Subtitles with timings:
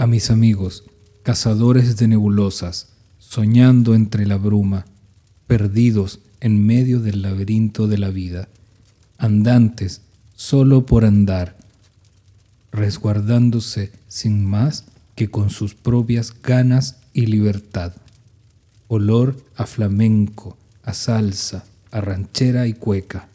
[0.00, 0.84] A mis amigos,
[1.24, 4.86] cazadores de nebulosas, soñando entre la bruma,
[5.46, 8.48] perdidos en medio del laberinto de la vida,
[9.18, 10.00] andantes
[10.34, 11.58] solo por andar,
[12.72, 14.86] resguardándose sin más
[15.16, 17.92] que con sus propias ganas y libertad.
[18.88, 23.28] Olor a flamenco, a salsa, a ranchera y cueca,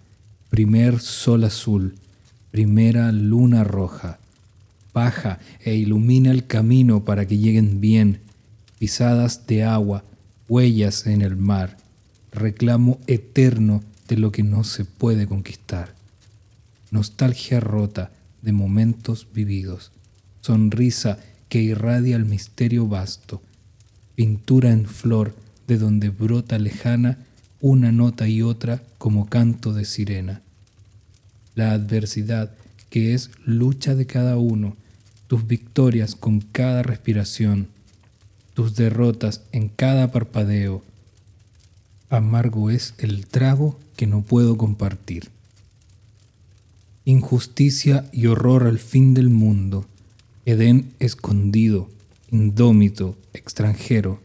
[0.50, 1.93] primer sol azul,
[2.50, 4.18] primera luna roja,
[4.96, 8.22] baja e ilumina el camino para que lleguen bien,
[8.80, 10.06] pisadas de agua,
[10.48, 11.78] huellas en el mar,
[12.32, 15.94] reclamo eterno de lo que no se puede conquistar,
[16.92, 19.92] nostalgia rota de momentos vividos,
[20.40, 23.42] sonrisa que irradia el misterio vasto,
[24.16, 25.36] pintura en flor
[25.68, 27.18] de donde brota lejana
[27.60, 30.42] una nota y otra como canto de sirena.
[31.54, 32.52] La adversidad
[32.90, 34.78] que es lucha de cada uno,
[35.28, 37.68] tus victorias con cada respiración,
[38.54, 40.84] tus derrotas en cada parpadeo.
[42.09, 45.30] Amargo es el trago que no puedo compartir.
[47.06, 49.86] Injusticia y horror al fin del mundo,
[50.46, 51.90] Edén escondido,
[52.31, 54.20] indómito, extranjero,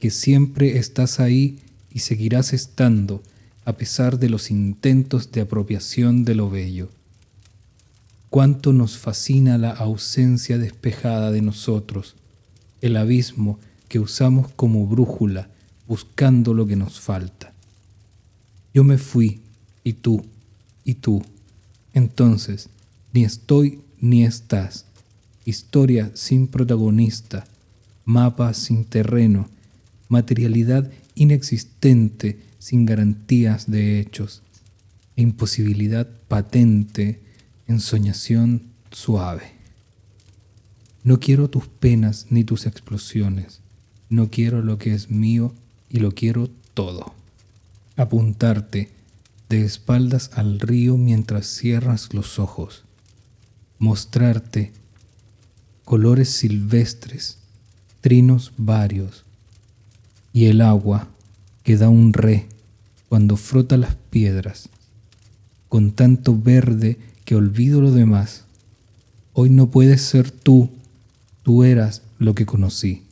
[0.00, 1.58] que siempre estás ahí
[1.92, 3.22] y seguirás estando
[3.64, 6.88] a pesar de los intentos de apropiación de lo bello.
[8.30, 12.14] Cuánto nos fascina la ausencia despejada de nosotros,
[12.80, 15.48] el abismo que usamos como brújula
[15.86, 17.52] buscando lo que nos falta.
[18.74, 19.40] Yo me fui,
[19.82, 20.24] y tú,
[20.84, 21.24] y tú.
[21.94, 22.68] Entonces,
[23.12, 24.84] ni estoy ni estás
[25.48, 27.46] historia sin protagonista,
[28.04, 29.48] mapa sin terreno,
[30.08, 34.42] materialidad inexistente sin garantías de hechos,
[35.16, 37.20] imposibilidad patente,
[37.68, 39.52] ensoñación suave.
[41.04, 43.60] No quiero tus penas ni tus explosiones,
[44.08, 45.54] no quiero lo que es mío
[45.88, 47.14] y lo quiero todo.
[47.96, 48.90] Apuntarte
[49.48, 52.84] de espaldas al río mientras cierras los ojos,
[53.78, 54.72] mostrarte
[55.84, 57.38] colores silvestres,
[58.00, 59.24] trinos varios,
[60.32, 61.08] y el agua
[61.64, 62.46] que da un re
[63.08, 64.68] cuando frota las piedras,
[65.68, 66.98] con tanto verde
[67.28, 68.44] que olvido lo demás.
[69.34, 70.70] Hoy no puedes ser tú,
[71.42, 73.02] tú eras lo que conocí,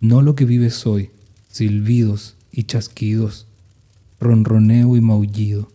[0.00, 1.10] no lo que vives hoy,
[1.50, 3.46] silbidos y chasquidos,
[4.20, 5.70] ronroneo y maullido,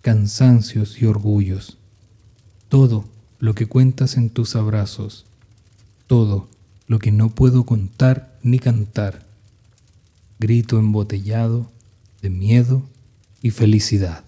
[0.00, 1.78] cansancios y orgullos,
[2.68, 3.04] todo
[3.38, 5.24] lo que cuentas en tus abrazos,
[6.08, 6.48] todo
[6.88, 9.24] lo que no puedo contar ni cantar,
[10.40, 11.70] grito embotellado
[12.22, 12.82] de miedo
[13.40, 14.24] y felicidad.